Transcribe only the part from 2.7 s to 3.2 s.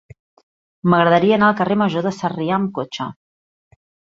cotxe.